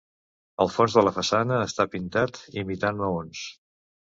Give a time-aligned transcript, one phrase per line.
[0.63, 3.45] El fons de la façana està pintat imitant maons.